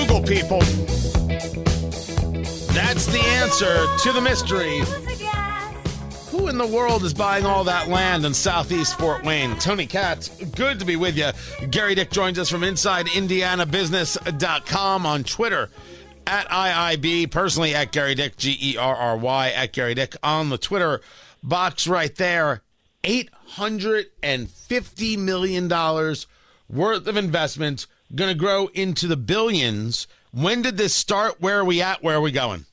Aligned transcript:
Google, 0.00 0.22
people. 0.22 0.60
That's 2.72 3.04
the 3.04 3.20
answer 3.22 3.84
to 4.02 4.12
the 4.12 4.20
mystery. 4.22 4.78
Who 6.30 6.48
in 6.48 6.56
the 6.56 6.66
world 6.66 7.04
is 7.04 7.12
buying 7.12 7.44
all 7.44 7.64
that 7.64 7.88
land 7.88 8.24
in 8.24 8.32
southeast 8.32 8.98
Fort 8.98 9.22
Wayne? 9.24 9.58
Tony 9.58 9.86
Katz, 9.86 10.30
good 10.52 10.78
to 10.78 10.86
be 10.86 10.96
with 10.96 11.18
you. 11.18 11.32
Gerry 11.68 11.94
Dick 11.94 12.10
joins 12.10 12.38
us 12.38 12.48
from 12.48 12.62
InsideIndianaBusiness.com 12.62 15.04
on 15.04 15.22
Twitter 15.22 15.68
at 16.26 16.48
IIB, 16.48 17.30
personally 17.30 17.74
at 17.74 17.92
Gerry 17.92 18.14
Dick, 18.14 18.38
G 18.38 18.56
E 18.58 18.78
R 18.78 18.96
R 18.96 19.18
Y, 19.18 19.50
at 19.50 19.74
Gerry 19.74 19.92
Dick 19.92 20.16
on 20.22 20.48
the 20.48 20.56
Twitter 20.56 21.02
box 21.42 21.86
right 21.86 22.16
there. 22.16 22.62
$850 23.04 25.18
million 25.18 25.68
worth 26.70 27.06
of 27.06 27.18
investment 27.18 27.86
going 28.14 28.30
to 28.30 28.38
grow 28.38 28.68
into 28.68 29.06
the 29.06 29.16
billions. 29.16 30.06
When 30.32 30.62
did 30.62 30.76
this 30.76 30.94
start? 30.94 31.40
Where 31.40 31.58
are 31.58 31.64
we 31.64 31.82
at? 31.82 32.02
Where 32.02 32.16
are 32.16 32.20
we 32.20 32.32
going? 32.32 32.66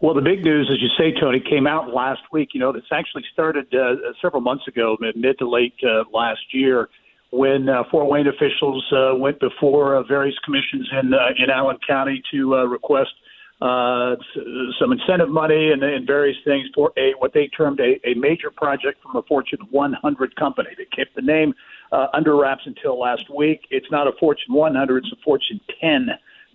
Well, 0.00 0.14
the 0.14 0.20
big 0.20 0.44
news, 0.44 0.68
as 0.72 0.82
you 0.82 0.88
say, 0.98 1.18
Tony, 1.20 1.38
came 1.38 1.66
out 1.66 1.94
last 1.94 2.22
week. 2.32 2.50
You 2.54 2.60
know, 2.60 2.72
this 2.72 2.82
actually 2.90 3.22
started 3.32 3.72
uh, 3.72 3.94
several 4.20 4.42
months 4.42 4.66
ago, 4.66 4.96
mid 5.00 5.38
to 5.38 5.48
late 5.48 5.74
uh, 5.84 6.02
last 6.12 6.40
year, 6.52 6.88
when 7.30 7.68
uh, 7.68 7.84
Fort 7.88 8.08
Wayne 8.08 8.26
officials 8.26 8.84
uh, 8.92 9.14
went 9.14 9.38
before 9.38 9.96
uh, 9.96 10.02
various 10.02 10.36
commissions 10.44 10.88
in 11.00 11.14
uh, 11.14 11.18
in 11.38 11.50
Allen 11.50 11.78
County 11.86 12.20
to 12.32 12.52
request 12.66 13.10
uh, 13.62 14.16
some 14.80 14.90
incentive 14.90 15.28
money 15.28 15.70
and, 15.70 15.84
and 15.84 16.04
various 16.04 16.36
things 16.44 16.66
for 16.74 16.92
a 16.96 17.12
what 17.18 17.32
they 17.32 17.46
termed 17.48 17.78
a, 17.78 18.00
a 18.04 18.14
major 18.14 18.50
project 18.50 19.00
from 19.02 19.14
a 19.14 19.22
Fortune 19.22 19.60
100 19.70 20.34
company. 20.34 20.70
They 20.76 20.86
kept 20.86 21.14
the 21.14 21.22
name 21.22 21.54
uh, 21.92 22.08
under 22.12 22.36
wraps 22.36 22.62
until 22.66 22.98
last 22.98 23.24
week. 23.32 23.60
It's 23.70 23.90
not 23.90 24.08
a 24.08 24.12
Fortune 24.18 24.54
100; 24.54 25.04
it's 25.04 25.12
a 25.12 25.22
Fortune 25.24 25.60
10 25.80 26.08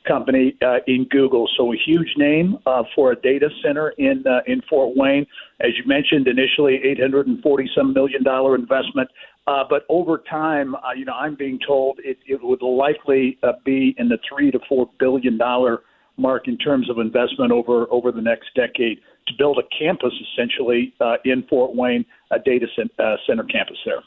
company 0.06 0.58
uh, 0.62 0.80
in 0.88 1.06
Google. 1.06 1.48
So 1.56 1.72
a 1.72 1.78
huge 1.78 2.14
name 2.18 2.58
uh, 2.66 2.84
for 2.94 3.14
a 3.14 3.16
data 3.16 3.50
center 3.64 3.90
in 3.92 4.26
uh, 4.28 4.42
in 4.46 4.62
Fort 4.70 4.98
Wayne. 4.98 5.26
As 5.62 5.70
you 5.78 5.88
mentioned, 5.88 6.28
initially 6.28 6.76
840 6.84 7.70
some 7.74 7.94
million 7.94 8.22
dollar 8.22 8.53
investment. 8.56 9.09
Uh, 9.48 9.64
but 9.70 9.86
over 9.88 10.22
time, 10.30 10.76
uh, 10.76 10.92
you 10.94 11.06
know, 11.06 11.14
I'm 11.14 11.36
being 11.36 11.58
told 11.66 12.00
it, 12.03 12.18
it 12.28 12.44
would 12.44 12.62
likely 12.62 13.38
uh, 13.44 13.53
be 13.64 13.96
in 13.98 14.09
the 14.09 14.18
three 14.28 14.52
to 14.52 14.59
four 14.68 14.90
billion 15.00 15.38
dollar 15.38 15.84
mark 16.18 16.48
in 16.48 16.58
terms 16.58 16.90
of 16.90 17.00
investment 17.00 17.52
over 17.52 17.88
over 17.92 18.12
the 18.12 18.22
next 18.22 18.50
decade 18.56 19.00
to 19.28 19.34
build 19.38 19.58
a 19.58 19.64
campus 19.78 20.14
essentially 20.34 20.94
uh, 21.00 21.16
in 21.26 21.44
Fort 21.44 21.76
Wayne, 21.76 22.06
a 22.32 22.40
data 22.40 22.68
uh, 23.00 23.16
center 23.28 23.44
campus 23.44 23.78
there. 23.86 24.04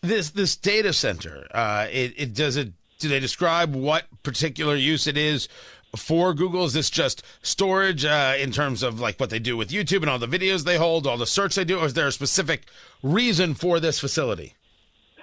This 0.00 0.30
this 0.30 0.56
data 0.56 0.92
center, 0.92 1.46
uh, 1.52 1.88
it, 1.90 2.14
it 2.16 2.34
does 2.34 2.56
it 2.56 2.72
do 2.98 3.08
they 3.08 3.20
describe 3.20 3.74
what 3.74 4.06
particular 4.22 4.74
use 4.74 5.06
it 5.06 5.16
is 5.16 5.48
for 5.96 6.34
Google? 6.34 6.64
Is 6.64 6.72
this 6.72 6.90
just 6.90 7.22
storage 7.42 8.04
uh, 8.04 8.34
in 8.38 8.50
terms 8.50 8.82
of 8.82 9.00
like 9.00 9.18
what 9.18 9.30
they 9.30 9.38
do 9.38 9.56
with 9.56 9.70
YouTube 9.70 10.02
and 10.02 10.10
all 10.10 10.18
the 10.18 10.26
videos 10.26 10.64
they 10.64 10.76
hold, 10.76 11.06
all 11.06 11.16
the 11.16 11.26
search 11.26 11.54
they 11.54 11.64
do, 11.64 11.78
or 11.78 11.86
is 11.86 11.94
there 11.94 12.06
a 12.06 12.12
specific 12.12 12.66
reason 13.02 13.54
for 13.54 13.80
this 13.80 13.98
facility? 13.98 14.54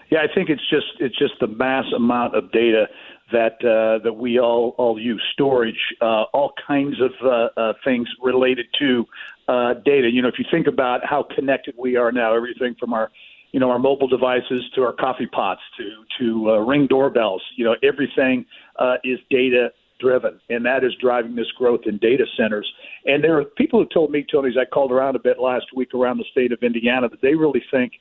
Yeah, 0.09 0.19
I 0.19 0.33
think 0.33 0.49
it's 0.49 0.67
just 0.69 0.87
it's 0.99 1.17
just 1.17 1.33
the 1.39 1.47
mass 1.47 1.85
amount 1.95 2.35
of 2.35 2.51
data 2.51 2.87
that 3.31 3.55
uh, 3.63 4.03
that 4.03 4.13
we 4.13 4.39
all 4.39 4.75
all 4.77 4.99
use 4.99 5.23
storage, 5.33 5.79
uh, 6.01 6.23
all 6.33 6.53
kinds 6.67 6.95
of 7.01 7.11
uh, 7.23 7.59
uh, 7.59 7.73
things 7.83 8.07
related 8.21 8.67
to 8.79 9.05
uh, 9.47 9.73
data. 9.85 10.09
You 10.11 10.21
know, 10.21 10.27
if 10.27 10.35
you 10.37 10.45
think 10.51 10.67
about 10.67 11.01
how 11.03 11.25
connected 11.35 11.75
we 11.77 11.95
are 11.95 12.11
now, 12.11 12.35
everything 12.35 12.75
from 12.79 12.93
our 12.93 13.11
you 13.51 13.61
know, 13.61 13.71
our 13.71 13.79
mobile 13.79 14.09
devices 14.09 14.63
to 14.75 14.83
our 14.83 14.91
coffee 14.91 15.27
pots 15.27 15.61
to 15.77 16.03
to 16.19 16.51
uh, 16.51 16.57
ring 16.57 16.87
doorbells. 16.87 17.41
You 17.55 17.63
know, 17.63 17.75
everything 17.83 18.45
uh, 18.79 18.95
is 19.05 19.17
data 19.29 19.69
driven, 19.97 20.41
and 20.49 20.65
that 20.65 20.83
is 20.83 20.91
driving 20.99 21.35
this 21.35 21.49
growth 21.57 21.81
in 21.85 21.97
data 21.99 22.25
centers. 22.35 22.69
And 23.05 23.23
there 23.23 23.37
are 23.39 23.45
people 23.45 23.79
who 23.79 23.87
told 23.93 24.11
me, 24.11 24.25
Tony, 24.29 24.49
as 24.49 24.57
I 24.59 24.65
called 24.65 24.91
around 24.91 25.15
a 25.15 25.19
bit 25.19 25.39
last 25.39 25.67
week 25.73 25.93
around 25.93 26.17
the 26.17 26.25
state 26.31 26.51
of 26.51 26.59
Indiana, 26.63 27.07
that 27.07 27.21
they 27.21 27.33
really 27.33 27.63
think 27.71 27.93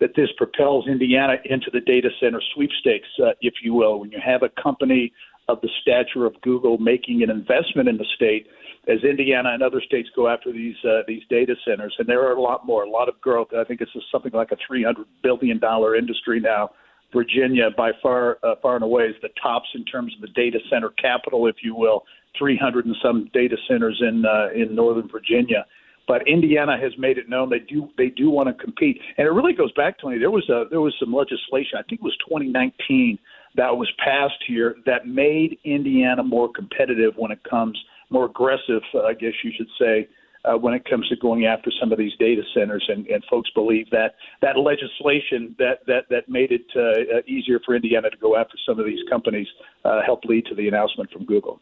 that 0.00 0.10
this 0.16 0.28
propels 0.36 0.88
Indiana 0.88 1.36
into 1.44 1.70
the 1.72 1.80
data 1.80 2.08
center 2.20 2.40
sweepstakes, 2.54 3.08
uh, 3.22 3.30
if 3.40 3.54
you 3.62 3.74
will. 3.74 4.00
When 4.00 4.10
you 4.10 4.18
have 4.24 4.42
a 4.42 4.48
company 4.60 5.12
of 5.48 5.60
the 5.60 5.68
stature 5.80 6.26
of 6.26 6.40
Google 6.42 6.78
making 6.78 7.22
an 7.22 7.30
investment 7.30 7.88
in 7.88 7.96
the 7.96 8.06
state, 8.14 8.46
as 8.88 8.98
Indiana 9.04 9.50
and 9.52 9.62
other 9.62 9.80
states 9.80 10.08
go 10.14 10.28
after 10.28 10.52
these 10.52 10.74
uh, 10.84 11.02
these 11.06 11.22
data 11.30 11.54
centers, 11.64 11.94
and 11.98 12.08
there 12.08 12.26
are 12.26 12.32
a 12.32 12.40
lot 12.40 12.66
more, 12.66 12.82
a 12.82 12.90
lot 12.90 13.08
of 13.08 13.20
growth. 13.20 13.48
I 13.56 13.64
think 13.64 13.80
it's 13.80 13.92
something 14.10 14.32
like 14.32 14.50
a 14.50 14.56
300 14.66 15.06
billion 15.22 15.58
dollar 15.58 15.94
industry 15.94 16.40
now. 16.40 16.70
Virginia, 17.12 17.68
by 17.76 17.90
far, 18.02 18.38
uh, 18.42 18.54
far 18.62 18.74
and 18.74 18.82
away, 18.82 19.04
is 19.04 19.14
the 19.20 19.28
tops 19.40 19.68
in 19.74 19.84
terms 19.84 20.14
of 20.14 20.22
the 20.22 20.32
data 20.34 20.58
center 20.70 20.88
capital, 21.00 21.46
if 21.46 21.56
you 21.62 21.74
will. 21.74 22.04
300 22.38 22.86
and 22.86 22.96
some 23.02 23.28
data 23.34 23.56
centers 23.68 24.00
in 24.00 24.24
uh, 24.24 24.48
in 24.54 24.74
Northern 24.74 25.08
Virginia. 25.08 25.66
But 26.08 26.26
Indiana 26.26 26.76
has 26.78 26.92
made 26.98 27.16
it 27.16 27.28
known 27.28 27.48
they 27.48 27.60
do 27.60 27.88
they 27.96 28.08
do 28.08 28.28
want 28.30 28.48
to 28.48 28.64
compete, 28.64 29.00
and 29.18 29.26
it 29.26 29.30
really 29.30 29.52
goes 29.52 29.72
back, 29.72 29.98
Tony. 30.00 30.18
There 30.18 30.30
was 30.30 30.48
a 30.48 30.64
there 30.70 30.80
was 30.80 30.94
some 30.98 31.14
legislation. 31.14 31.78
I 31.78 31.82
think 31.82 32.00
it 32.00 32.04
was 32.04 32.16
2019 32.28 33.18
that 33.54 33.76
was 33.76 33.90
passed 33.98 34.42
here 34.46 34.76
that 34.86 35.06
made 35.06 35.58
Indiana 35.64 36.22
more 36.22 36.50
competitive 36.50 37.14
when 37.16 37.30
it 37.30 37.42
comes 37.48 37.78
more 38.10 38.26
aggressive, 38.26 38.82
uh, 38.94 39.02
I 39.02 39.14
guess 39.14 39.32
you 39.42 39.52
should 39.56 39.68
say, 39.78 40.08
uh, 40.44 40.56
when 40.56 40.74
it 40.74 40.84
comes 40.88 41.08
to 41.08 41.16
going 41.16 41.46
after 41.46 41.70
some 41.80 41.92
of 41.92 41.98
these 41.98 42.12
data 42.18 42.42
centers. 42.54 42.84
And, 42.88 43.06
and 43.06 43.22
folks 43.30 43.50
believe 43.54 43.88
that 43.90 44.14
that 44.40 44.58
legislation 44.58 45.54
that 45.58 45.86
that 45.86 46.08
that 46.10 46.28
made 46.28 46.50
it 46.52 46.66
uh, 46.76 47.20
easier 47.26 47.60
for 47.64 47.74
Indiana 47.74 48.10
to 48.10 48.16
go 48.16 48.36
after 48.36 48.56
some 48.66 48.78
of 48.78 48.86
these 48.86 49.00
companies 49.08 49.46
uh, 49.84 50.00
helped 50.04 50.26
lead 50.26 50.46
to 50.46 50.54
the 50.54 50.68
announcement 50.68 51.10
from 51.10 51.24
Google. 51.24 51.60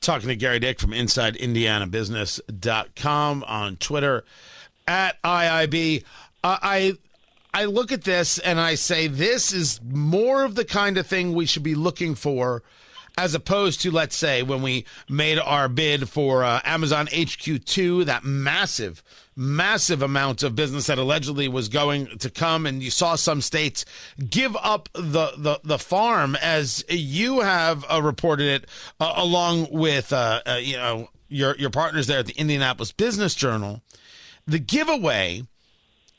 Talking 0.00 0.28
to 0.28 0.36
Gerry 0.36 0.60
Dick 0.60 0.78
from 0.78 0.92
InsideIndianaBusiness.com 0.92 3.44
on 3.46 3.76
Twitter 3.76 4.24
at 4.86 5.20
IIB. 5.22 6.04
I 6.44 6.94
I 7.52 7.64
look 7.64 7.90
at 7.92 8.04
this 8.04 8.38
and 8.38 8.60
I 8.60 8.76
say 8.76 9.08
this 9.08 9.52
is 9.52 9.80
more 9.82 10.44
of 10.44 10.54
the 10.54 10.64
kind 10.64 10.96
of 10.98 11.06
thing 11.06 11.32
we 11.32 11.46
should 11.46 11.62
be 11.62 11.74
looking 11.74 12.14
for 12.14 12.62
as 13.16 13.34
opposed 13.34 13.80
to 13.82 13.90
let's 13.90 14.14
say 14.14 14.44
when 14.44 14.62
we 14.62 14.84
made 15.08 15.40
our 15.40 15.68
bid 15.68 16.08
for 16.08 16.44
uh, 16.44 16.60
Amazon 16.64 17.08
HQ2 17.08 18.04
that 18.04 18.22
massive 18.22 19.02
massive 19.38 20.02
amount 20.02 20.42
of 20.42 20.56
business 20.56 20.88
that 20.88 20.98
allegedly 20.98 21.46
was 21.46 21.68
going 21.68 22.06
to 22.18 22.28
come 22.28 22.66
and 22.66 22.82
you 22.82 22.90
saw 22.90 23.14
some 23.14 23.40
states 23.40 23.84
give 24.28 24.56
up 24.56 24.88
the 24.94 25.32
the, 25.38 25.60
the 25.62 25.78
farm 25.78 26.36
as 26.42 26.84
you 26.88 27.40
have 27.40 27.84
uh, 27.88 28.02
reported 28.02 28.46
it 28.46 28.68
uh, 28.98 29.12
along 29.14 29.68
with 29.70 30.12
uh, 30.12 30.40
uh, 30.44 30.58
you 30.60 30.76
know 30.76 31.08
your 31.28 31.54
your 31.56 31.70
partners 31.70 32.08
there 32.08 32.18
at 32.18 32.26
the 32.26 32.36
Indianapolis 32.36 32.90
Business 32.90 33.36
Journal 33.36 33.80
the 34.44 34.58
giveaway 34.58 35.42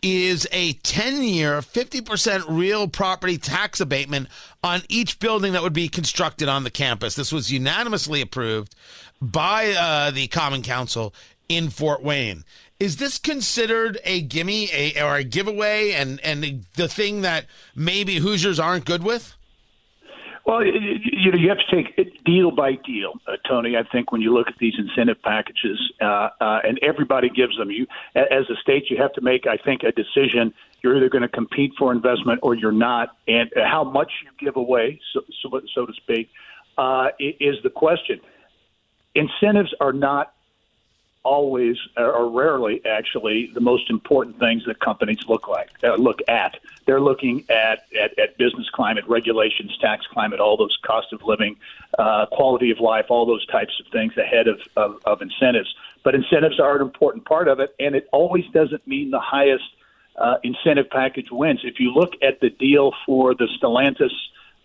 is 0.02 0.48
a 0.52 0.74
10 0.74 1.24
year, 1.24 1.60
50% 1.60 2.46
real 2.48 2.88
property 2.88 3.38
tax 3.38 3.82
abatement 3.82 4.30
on 4.64 4.82
each 4.88 5.20
building 5.20 5.54
that 5.54 5.62
would 5.62 5.74
be 5.74 5.90
constructed 5.90 6.48
on 6.48 6.64
the 6.64 6.72
campus. 6.72 7.16
This 7.16 7.34
was 7.34 7.52
unanimously 7.52 8.22
approved 8.22 8.76
by 9.22 9.72
uh, 9.72 10.12
the 10.12 10.28
Common 10.28 10.62
Council 10.62 11.14
in 11.50 11.70
Fort 11.70 12.02
Wayne. 12.02 12.46
Is 12.80 12.98
this 12.98 13.18
considered 13.18 14.00
a 14.06 14.22
gimme 14.22 14.70
a, 14.72 15.02
or 15.04 15.18
a 15.18 15.24
giveaway 15.24 15.92
and, 15.92 16.22
and 16.24 16.66
the 16.76 16.88
thing 16.88 17.22
that 17.22 17.46
maybe 17.76 18.16
Hoosiers 18.18 18.60
aren't 18.60 18.86
good 18.86 19.04
with? 19.04 19.36
Well, 20.46 20.66
you 20.66 21.32
know, 21.32 21.38
you 21.38 21.50
have 21.50 21.60
to 21.60 21.76
take 21.76 21.94
it 21.98 22.24
deal 22.24 22.50
by 22.50 22.74
deal, 22.74 23.14
uh, 23.28 23.34
Tony. 23.48 23.76
I 23.78 23.84
think 23.92 24.12
when 24.12 24.22
you 24.22 24.34
look 24.34 24.48
at 24.48 24.56
these 24.60 24.74
incentive 24.80 25.22
packages, 25.22 25.80
uh, 26.02 26.30
uh, 26.42 26.60
and 26.64 26.80
everybody 26.82 27.30
gives 27.30 27.56
them, 27.58 27.70
you 27.70 27.86
as 28.16 28.50
a 28.50 28.56
state, 28.60 28.90
you 28.90 28.98
have 28.98 29.14
to 29.14 29.22
make, 29.22 29.46
I 29.46 29.58
think, 29.58 29.84
a 29.84 29.92
decision. 29.92 30.52
You're 30.82 30.98
either 30.98 31.10
going 31.10 31.22
to 31.22 31.28
compete 31.28 31.74
for 31.78 31.92
investment 31.92 32.40
or 32.42 32.56
you're 32.56 32.72
not, 32.72 33.10
and 33.28 33.52
how 33.58 33.84
much 33.84 34.12
you 34.24 34.32
give 34.44 34.56
away, 34.56 35.00
so 35.14 35.22
so, 35.44 35.62
so 35.76 35.86
to 35.86 35.94
speak, 35.94 36.30
uh, 36.80 37.10
is 37.20 37.58
the 37.62 37.70
question. 37.70 38.20
Incentives 39.14 39.74
are 39.80 39.94
not 39.94 40.34
always 41.24 41.76
or 41.98 42.30
rarely 42.30 42.82
actually 42.86 43.52
the 43.54 43.60
most 43.60 43.90
important 43.90 44.40
things 44.40 44.64
that 44.66 44.80
companies 44.80 45.20
look 45.28 45.48
like 45.48 45.70
uh, 45.84 45.96
look 45.96 46.20
at. 46.28 46.58
They're 46.86 47.02
looking 47.02 47.46
at, 47.50 47.86
at, 48.00 48.18
at 48.18 48.38
business 48.38 48.70
climate 48.70 49.04
regulations 49.08 49.78
tax 49.82 50.06
climate 50.08 50.40
all 50.40 50.58
those 50.58 50.78
cost 50.84 51.12
of 51.12 51.24
living 51.24 51.58
uh, 51.98 52.26
quality 52.32 52.72
of 52.72 52.80
life 52.80 53.06
all 53.10 53.26
those 53.26 53.46
types 53.48 53.80
of 53.80 53.92
things 53.92 54.16
ahead 54.18 54.48
of, 54.48 54.60
of, 54.78 55.02
of 55.06 55.22
incentives. 55.22 55.74
But 56.04 56.16
incentives 56.16 56.60
are 56.60 56.78
an 56.78 56.82
important 56.82 57.26
part 57.26 57.48
of 57.48 57.60
it 57.60 57.76
and 57.80 57.96
it 57.96 58.08
always 58.12 58.46
doesn't 58.54 58.88
mean 58.88 59.12
the 59.12 59.20
highest 59.20 59.66
uh, 60.18 60.38
incentive 60.44 60.90
package 60.90 61.28
wins. 61.32 61.62
If 61.64 61.80
you 61.80 61.94
look 61.94 62.14
at 62.22 62.40
the 62.40 62.50
deal 62.50 62.94
for 63.06 63.34
the 63.34 63.48
Stellantis 63.62 64.12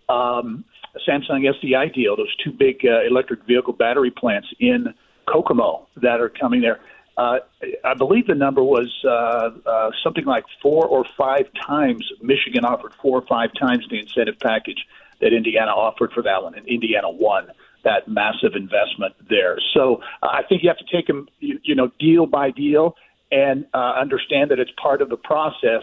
um, 0.09 0.65
Samsung 1.07 1.53
SDI 1.53 1.93
deal 1.93 2.17
those 2.17 2.35
two 2.37 2.53
big 2.53 2.85
uh, 2.85 3.03
electric 3.03 3.45
vehicle 3.45 3.73
battery 3.73 4.11
plants 4.11 4.49
in 4.61 4.95
Kokomo 5.27 5.87
that 5.97 6.21
are 6.21 6.29
coming 6.29 6.61
there. 6.61 6.81
Uh, 7.17 7.39
I 7.85 7.95
believe 7.95 8.27
the 8.27 8.35
number 8.35 8.63
was 8.63 8.93
uh, 9.05 9.51
uh, 9.65 9.91
something 10.03 10.25
like 10.25 10.45
four 10.61 10.87
or 10.87 11.05
five 11.17 11.47
times. 11.67 12.05
Michigan 12.21 12.65
offered 12.65 12.93
four 13.01 13.19
or 13.19 13.27
five 13.27 13.51
times 13.59 13.87
the 13.89 14.01
incentive 14.01 14.39
package 14.41 14.85
that 15.21 15.33
Indiana 15.33 15.71
offered 15.71 16.13
for 16.13 16.23
that 16.23 16.43
one, 16.43 16.55
and 16.55 16.67
Indiana 16.67 17.09
won 17.11 17.49
that 17.85 18.09
massive 18.09 18.55
investment 18.57 19.15
there. 19.29 19.59
So 19.75 20.03
uh, 20.23 20.27
I 20.27 20.43
think 20.49 20.63
you 20.63 20.69
have 20.71 20.79
to 20.79 20.87
take 20.91 21.07
them, 21.07 21.29
you, 21.39 21.61
you 21.63 21.75
know, 21.75 21.91
deal 22.01 22.27
by 22.27 22.51
deal, 22.51 22.97
and 23.31 23.67
uh, 23.73 23.95
understand 24.01 24.51
that 24.51 24.59
it's 24.59 24.73
part 24.81 25.01
of 25.01 25.09
the 25.09 25.17
process. 25.17 25.83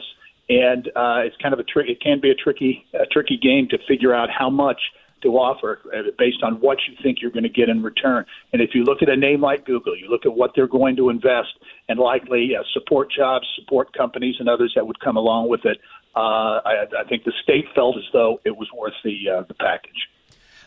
And 0.50 0.88
uh, 0.98 1.22
it's 1.24 1.38
kind 1.38 1.54
of 1.54 1.60
a 1.60 1.64
trick. 1.64 1.88
It 1.88 2.02
can 2.02 2.20
be 2.20 2.30
a 2.30 2.36
tricky, 2.36 2.86
a 2.94 3.06
tricky 3.06 3.38
game 3.38 3.70
to 3.70 3.78
figure 3.88 4.14
out 4.14 4.30
how 4.30 4.50
much 4.50 4.82
to 5.22 5.30
offer 5.38 5.80
uh, 5.94 6.12
based 6.18 6.44
on 6.44 6.56
what 6.56 6.78
you 6.88 6.96
think 7.02 7.22
you're 7.22 7.32
going 7.32 7.44
to 7.44 7.50
get 7.50 7.70
in 7.70 7.82
return. 7.84 8.26
And 8.54 8.62
if 8.62 8.72
you 8.74 8.84
look 8.84 9.02
at 9.02 9.10
a 9.10 9.16
name 9.16 9.42
like 9.42 9.66
Google, 9.66 9.98
you 9.98 10.10
look 10.10 10.26
at 10.26 10.34
what 10.34 10.52
they're 10.56 10.68
going 10.68 10.96
to 10.98 11.10
invest 11.10 11.50
and 11.90 12.00
likely 12.00 12.56
uh, 12.56 12.64
support 12.74 13.12
jobs, 13.12 13.48
support 13.56 13.94
companies, 13.94 14.36
and 14.40 14.50
others 14.50 14.74
that 14.76 14.86
would 14.86 15.00
come 15.00 15.18
along 15.18 15.50
with 15.50 15.66
it. 15.66 15.78
Uh, 16.16 16.60
I, 16.66 16.86
I 17.00 17.04
think 17.08 17.24
the 17.24 17.34
state 17.44 17.66
felt 17.74 17.98
as 17.98 18.04
though 18.12 18.42
it 18.44 18.56
was 18.56 18.68
worth 18.78 18.94
the 19.04 19.18
uh, 19.30 19.44
the 19.48 19.54
package. 19.54 20.08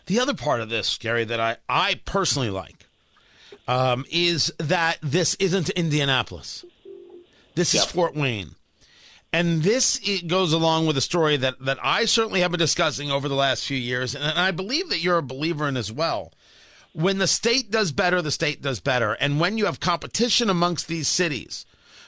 The 0.07 0.19
other 0.19 0.33
part 0.33 0.61
of 0.61 0.69
this, 0.69 0.97
Gerry, 0.97 1.23
that 1.25 1.39
I 1.39 1.57
I 1.69 1.99
personally 2.05 2.49
like 2.49 2.85
um, 3.67 4.05
is 4.11 4.53
that 4.57 4.97
this 5.01 5.35
isn't 5.35 5.69
Indianapolis. 5.71 6.65
This 7.55 7.73
is 7.73 7.85
Fort 7.85 8.15
Wayne. 8.15 8.55
And 9.35 9.63
this 9.63 9.99
goes 10.27 10.53
along 10.53 10.87
with 10.87 10.95
a 10.95 11.01
story 11.01 11.35
that, 11.35 11.59
that 11.59 11.77
I 11.83 12.05
certainly 12.05 12.39
have 12.39 12.51
been 12.51 12.57
discussing 12.57 13.11
over 13.11 13.27
the 13.27 13.35
last 13.35 13.65
few 13.65 13.75
years, 13.75 14.15
and 14.15 14.23
I 14.23 14.51
believe 14.51 14.87
that 14.87 15.01
you're 15.01 15.17
a 15.17 15.21
believer 15.21 15.67
in 15.67 15.75
as 15.75 15.91
well. 15.91 16.31
When 16.93 17.17
the 17.17 17.27
state 17.27 17.69
does 17.69 17.91
better, 17.91 18.21
the 18.21 18.31
state 18.31 18.61
does 18.61 18.79
better. 18.79 19.11
And 19.11 19.37
when 19.37 19.57
you 19.57 19.65
have 19.65 19.81
competition 19.81 20.49
amongst 20.49 20.87
these 20.87 21.09
cities, 21.09 21.65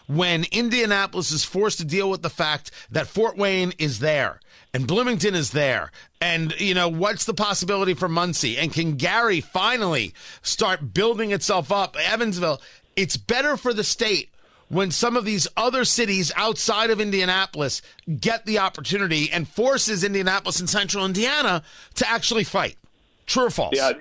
when 0.08 0.46
Indianapolis 0.54 1.34
is 1.34 1.44
forced 1.44 1.80
to 1.80 1.86
deal 1.86 2.10
with 2.10 2.22
the 2.22 2.30
fact 2.30 2.72
that 2.90 3.08
Fort 3.08 3.36
Wayne 3.36 3.74
is 3.78 4.00
there 4.00 4.40
and 4.74 4.88
Bloomington 4.88 5.36
is 5.36 5.52
there, 5.52 5.92
and 6.22 6.58
you 6.62 6.74
know 6.74 6.88
what's 6.88 7.26
the 7.26 7.34
possibility 7.34 7.94
for 7.94 8.08
Muncie, 8.08 8.58
and 8.58 8.72
can 8.72 8.96
Gary 8.96 9.42
finally 9.42 10.14
start 10.42 10.94
building 10.94 11.32
itself 11.32 11.74
up? 11.74 11.98
Evansville, 12.00 12.62
it's 12.96 13.18
better 13.18 13.58
for 13.58 13.74
the 13.74 13.84
state 13.84 14.30
when 14.70 14.92
some 14.92 15.16
of 15.16 15.26
these 15.26 15.48
other 15.56 15.86
cities 15.86 16.32
outside 16.36 16.90
of 16.90 17.00
Indianapolis 17.00 17.82
get 18.20 18.46
the 18.46 18.60
opportunity 18.60 19.32
and 19.32 19.48
forces 19.48 20.04
Indianapolis 20.04 20.60
and 20.60 20.70
Central 20.70 21.06
Indiana 21.06 21.64
to 21.96 22.10
actually 22.10 22.44
fight. 22.44 22.76
True 23.26 23.46
or 23.46 23.50
false? 23.50 23.76
Yeah, 23.76 23.92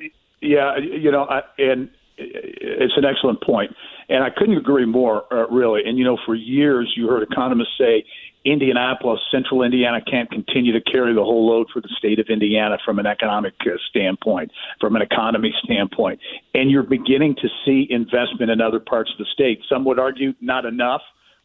yeah. 0.40 0.76
You 0.78 1.10
know, 1.10 1.24
I, 1.24 1.42
and 1.58 1.90
it's 2.16 2.94
an 2.96 3.04
excellent 3.04 3.42
point, 3.42 3.74
and 4.08 4.22
I 4.22 4.30
couldn't 4.30 4.56
agree 4.56 4.86
more. 4.86 5.24
Uh, 5.32 5.46
really, 5.48 5.82
and 5.84 5.98
you 5.98 6.04
know, 6.04 6.18
for 6.24 6.34
years 6.34 6.92
you 6.96 7.08
heard 7.08 7.22
economists 7.22 7.76
say 7.78 8.04
Indianapolis, 8.46 9.20
Central 9.30 9.62
Indiana 9.62 10.00
can't 10.00 10.30
continue 10.30 10.72
to 10.72 10.80
carry 10.80 11.12
the 11.12 11.22
whole 11.22 11.46
load 11.46 11.66
for 11.72 11.80
the 11.80 11.90
state 11.98 12.18
of 12.18 12.26
Indiana 12.28 12.78
from 12.84 12.98
an 12.98 13.06
economic 13.06 13.54
uh, 13.62 13.70
standpoint, 13.90 14.52
from 14.80 14.94
an 14.94 15.02
economy 15.02 15.52
standpoint. 15.64 16.20
And 16.54 16.70
you're 16.70 16.84
beginning 16.84 17.34
to 17.42 17.48
see 17.64 17.86
investment 17.90 18.50
in 18.50 18.60
other 18.60 18.80
parts 18.80 19.10
of 19.10 19.18
the 19.18 19.26
state. 19.32 19.60
Some 19.68 19.84
would 19.84 19.98
argue 19.98 20.32
not 20.40 20.64
enough, 20.64 21.02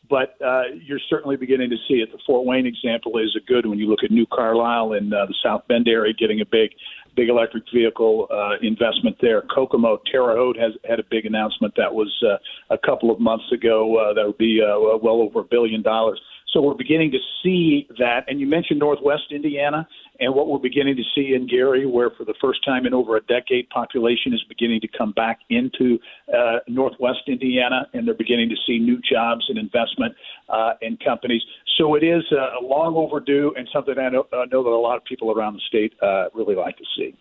but 0.10 0.36
uh, 0.46 0.64
you're 0.74 1.00
certainly 1.10 1.38
beginning 1.38 1.70
to 1.72 1.78
see 1.88 1.96
it. 1.96 2.12
The 2.12 2.20
Fort 2.28 2.46
Wayne 2.46 2.68
example 2.68 3.18
is 3.18 3.36
a 3.36 3.44
good 3.46 3.66
one. 3.66 3.80
You 3.80 3.90
look 3.90 4.04
at 4.04 4.12
New 4.12 4.28
Carlisle 4.28 4.94
in 4.94 5.12
uh, 5.12 5.26
the 5.26 5.36
South 5.44 5.68
Bend 5.68 5.88
area 5.88 6.14
getting 6.14 6.42
a 6.42 6.46
big 6.46 6.72
big 7.16 7.30
electric 7.30 7.64
vehicle 7.74 8.28
uh, 8.32 8.56
investment 8.62 9.18
there. 9.22 9.42
Kokomo, 9.54 10.00
Terre 10.10 10.36
Haute 10.36 10.58
has 10.58 10.72
had 10.88 11.00
a 11.00 11.04
big 11.10 11.26
announcement 11.26 11.74
that 11.76 11.94
was 11.94 12.10
uh, 12.26 12.38
a 12.74 12.78
couple 12.78 13.12
of 13.12 13.20
months 13.20 13.52
ago 13.52 13.98
uh, 13.98 14.14
that 14.14 14.26
would 14.26 14.38
be 14.38 14.62
uh, 14.62 14.98
well 14.98 15.22
over 15.22 15.42
a 15.42 15.44
billion 15.44 15.82
dollars. 15.82 16.22
So 16.52 16.62
we're 16.62 16.74
beginning 16.74 17.12
to 17.12 17.20
see 17.42 17.88
that. 17.98 18.26
And 18.28 18.42
you 18.42 18.48
mentioned 18.48 18.80
Northwest 18.80 19.32
Indiana 19.32 19.88
and 20.20 20.36
what 20.36 20.48
we're 20.48 20.60
beginning 20.60 20.98
to 20.98 21.04
see 21.16 21.34
in 21.34 21.48
Gary, 21.48 21.86
where 21.86 22.10
for 22.12 22.26
the 22.26 22.34
first 22.42 22.66
time 22.66 22.86
in 22.86 22.94
over 22.94 23.16
a 23.16 23.22
decade, 23.22 23.70
population 23.70 24.34
is 24.34 24.44
beginning 24.50 24.82
to 24.82 24.88
come 24.88 25.14
back 25.14 25.40
into 25.50 25.98
uh, 26.32 26.60
Northwest 26.68 27.22
Indiana, 27.28 27.88
and 27.94 28.06
they're 28.06 28.14
beginning 28.14 28.50
to 28.50 28.56
see 28.68 28.80
new 28.80 29.00
jobs 29.02 29.46
and 29.48 29.58
investment 29.58 30.14
uh, 30.50 30.74
in 30.82 30.98
companies. 30.98 31.42
So 31.78 31.96
it 31.96 32.04
is 32.04 32.24
uh, 32.32 32.62
long 32.62 32.96
overdue 32.96 33.54
and 33.58 33.66
something 33.74 33.98
I 33.98 34.10
know, 34.10 34.28
I 34.34 34.44
know 34.52 34.62
that 34.64 34.70
a 34.70 34.76
lot 34.76 34.98
of 34.98 35.06
people 35.06 35.32
around 35.32 35.54
the 35.54 35.62
state 35.68 35.94
uh, 36.02 36.26
really 36.34 36.56
like 36.56 36.76
to 36.78 36.86
see. 36.98 37.16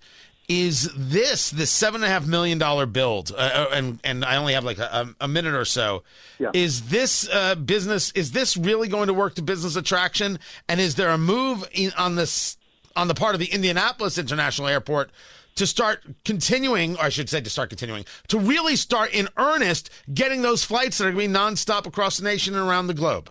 Is 0.49 0.89
this 0.95 1.51
the 1.51 1.65
seven 1.65 2.03
and 2.03 2.09
a 2.09 2.13
half 2.13 2.27
million 2.27 2.57
dollar 2.57 2.85
build? 2.85 3.31
Uh, 3.31 3.37
uh, 3.37 3.69
and 3.71 3.99
and 4.03 4.25
I 4.25 4.35
only 4.35 4.53
have 4.53 4.65
like 4.65 4.77
a, 4.77 5.15
a 5.21 5.27
minute 5.27 5.53
or 5.53 5.65
so. 5.65 6.03
Yeah. 6.37 6.51
Is 6.53 6.89
this 6.89 7.29
uh, 7.29 7.55
business? 7.55 8.11
Is 8.11 8.31
this 8.31 8.57
really 8.57 8.89
going 8.89 9.07
to 9.07 9.13
work 9.13 9.35
to 9.35 9.41
business 9.41 9.75
attraction? 9.75 10.39
And 10.67 10.81
is 10.81 10.95
there 10.95 11.09
a 11.09 11.17
move 11.17 11.67
in, 11.71 11.93
on 11.97 12.15
this 12.15 12.57
on 12.95 13.07
the 13.07 13.13
part 13.15 13.35
of 13.35 13.39
the 13.39 13.47
Indianapolis 13.47 14.17
International 14.17 14.67
Airport 14.67 15.11
to 15.55 15.67
start 15.67 16.03
continuing, 16.25 16.95
or 16.97 17.03
I 17.03 17.09
should 17.09 17.29
say 17.29 17.41
to 17.41 17.49
start 17.49 17.69
continuing, 17.69 18.05
to 18.27 18.39
really 18.39 18.75
start 18.75 19.13
in 19.13 19.27
earnest 19.37 19.89
getting 20.13 20.41
those 20.41 20.63
flights 20.63 20.97
that 20.97 21.05
are 21.05 21.11
going 21.11 21.31
to 21.31 21.33
be 21.33 21.39
nonstop 21.39 21.85
across 21.85 22.17
the 22.17 22.23
nation 22.23 22.55
and 22.55 22.67
around 22.67 22.87
the 22.87 22.93
globe? 22.93 23.29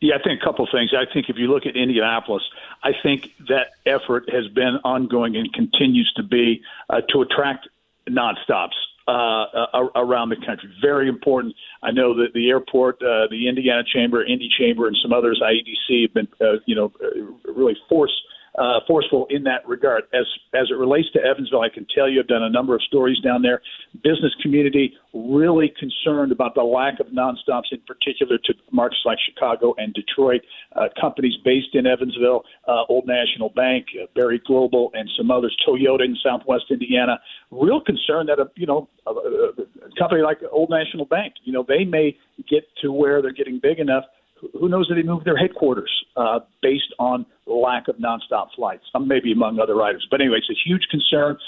Yeah, 0.00 0.16
I 0.16 0.22
think 0.22 0.40
a 0.42 0.44
couple 0.44 0.64
of 0.64 0.70
things. 0.70 0.92
I 0.92 1.10
think 1.10 1.30
if 1.30 1.36
you 1.38 1.46
look 1.46 1.64
at 1.66 1.76
Indianapolis, 1.76 2.42
I 2.82 2.90
think 3.02 3.30
that 3.48 3.68
effort 3.86 4.28
has 4.30 4.48
been 4.48 4.78
ongoing 4.84 5.36
and 5.36 5.50
continues 5.52 6.12
to 6.16 6.22
be 6.22 6.62
uh, 6.90 7.00
to 7.10 7.22
attract 7.22 7.68
nonstops 8.08 8.74
uh, 9.08 9.10
uh, 9.10 9.88
around 9.96 10.28
the 10.30 10.36
country. 10.36 10.70
Very 10.80 11.08
important. 11.08 11.54
I 11.82 11.90
know 11.90 12.14
that 12.16 12.32
the 12.34 12.50
airport, 12.50 13.02
uh, 13.02 13.28
the 13.30 13.48
Indiana 13.48 13.82
Chamber, 13.84 14.24
Indy 14.24 14.48
Chamber, 14.58 14.88
and 14.88 14.96
some 15.02 15.12
others, 15.12 15.42
IEDC, 15.42 16.02
have 16.02 16.14
been, 16.14 16.28
uh, 16.40 16.58
you 16.66 16.74
know, 16.74 16.92
uh, 17.02 17.52
really 17.52 17.76
forced 17.88 18.14
uh, 18.56 18.80
forceful 18.86 19.26
in 19.30 19.42
that 19.44 19.66
regard. 19.66 20.04
As 20.12 20.26
as 20.54 20.68
it 20.70 20.74
relates 20.74 21.10
to 21.12 21.20
Evansville, 21.20 21.62
I 21.62 21.68
can 21.68 21.86
tell 21.94 22.08
you 22.08 22.20
I've 22.20 22.28
done 22.28 22.42
a 22.42 22.50
number 22.50 22.74
of 22.74 22.82
stories 22.82 23.18
down 23.20 23.42
there. 23.42 23.60
Business 24.02 24.32
community 24.42 24.94
really 25.12 25.72
concerned 25.78 26.30
about 26.30 26.54
the 26.54 26.62
lack 26.62 27.00
of 27.00 27.06
nonstops, 27.08 27.72
in 27.72 27.80
particular 27.86 28.38
to 28.38 28.54
markets 28.70 29.02
like 29.04 29.18
Chicago 29.28 29.74
and 29.78 29.92
Detroit. 29.94 30.42
Uh, 30.76 30.88
companies 31.00 31.34
based 31.44 31.74
in 31.74 31.86
Evansville, 31.86 32.44
uh, 32.68 32.84
Old 32.88 33.06
National 33.06 33.48
Bank, 33.48 33.86
uh, 34.00 34.06
Berry 34.14 34.40
Global, 34.46 34.90
and 34.94 35.10
some 35.16 35.30
others, 35.30 35.56
Toyota 35.66 36.04
in 36.04 36.16
Southwest 36.22 36.64
Indiana, 36.70 37.18
real 37.50 37.80
concern 37.80 38.26
that 38.26 38.38
a 38.38 38.48
you 38.56 38.66
know 38.66 38.88
a, 39.06 39.10
a 39.10 39.98
company 39.98 40.22
like 40.22 40.38
Old 40.52 40.70
National 40.70 41.06
Bank, 41.06 41.34
you 41.42 41.52
know, 41.52 41.64
they 41.66 41.84
may 41.84 42.16
get 42.48 42.64
to 42.82 42.92
where 42.92 43.20
they're 43.20 43.32
getting 43.32 43.58
big 43.58 43.80
enough 43.80 44.04
who 44.52 44.68
knows 44.68 44.88
that 44.88 44.96
they 44.96 45.02
moved 45.02 45.24
their 45.24 45.36
headquarters 45.36 45.90
uh, 46.16 46.40
based 46.62 46.92
on 46.98 47.26
lack 47.64 47.88
of 47.88 47.96
nonstop 47.96 48.48
flights, 48.54 48.84
um, 48.94 49.08
maybe 49.08 49.32
among 49.32 49.58
other 49.58 49.80
items. 49.82 50.06
But 50.10 50.20
anyway, 50.20 50.38
it's 50.38 50.50
a 50.50 50.68
huge 50.68 50.86
concern. 50.90 51.38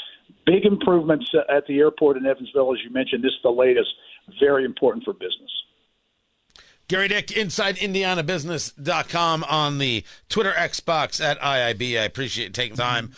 Big 0.45 0.65
improvements 0.65 1.31
uh, 1.35 1.43
at 1.55 1.67
the 1.67 1.79
airport 1.79 2.17
in 2.17 2.27
Evansville, 2.27 2.73
as 2.73 2.81
you 2.85 2.91
mentioned. 2.91 3.23
This 3.23 3.33
is 3.33 3.43
the 3.43 3.51
latest. 3.51 3.91
Very 4.41 4.65
important 4.65 5.05
for 5.05 5.13
business. 5.13 5.51
Gerry 6.89 7.09
Dick, 7.09 7.27
InsideIndianaBusiness.com 7.29 9.45
on 9.45 9.79
the 9.79 10.05
Twitter 10.29 10.53
Xbox 10.53 11.21
at 11.21 11.41
IIB. 11.41 12.01
I 12.01 12.05
appreciate 12.05 12.55
taking 12.55 12.77
time 12.77 13.11